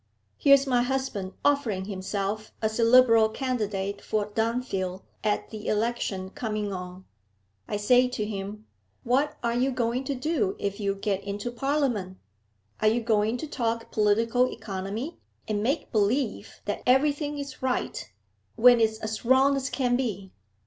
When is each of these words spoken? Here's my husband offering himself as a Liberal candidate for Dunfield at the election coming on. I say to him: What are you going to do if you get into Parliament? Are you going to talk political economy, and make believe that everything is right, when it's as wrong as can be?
Here's 0.39 0.65
my 0.65 0.81
husband 0.81 1.33
offering 1.45 1.85
himself 1.85 2.51
as 2.59 2.79
a 2.79 2.83
Liberal 2.83 3.29
candidate 3.29 4.01
for 4.01 4.25
Dunfield 4.33 5.03
at 5.23 5.51
the 5.51 5.67
election 5.67 6.31
coming 6.31 6.73
on. 6.73 7.05
I 7.67 7.77
say 7.77 8.07
to 8.07 8.25
him: 8.25 8.65
What 9.03 9.37
are 9.43 9.53
you 9.53 9.69
going 9.69 10.03
to 10.05 10.15
do 10.15 10.55
if 10.57 10.79
you 10.79 10.95
get 10.95 11.23
into 11.23 11.51
Parliament? 11.51 12.17
Are 12.79 12.87
you 12.87 13.01
going 13.03 13.37
to 13.37 13.47
talk 13.47 13.91
political 13.91 14.51
economy, 14.51 15.19
and 15.47 15.61
make 15.61 15.91
believe 15.91 16.61
that 16.65 16.81
everything 16.87 17.37
is 17.37 17.61
right, 17.61 18.11
when 18.55 18.79
it's 18.79 18.97
as 19.01 19.23
wrong 19.23 19.55
as 19.55 19.69
can 19.69 19.95
be? 19.95 20.31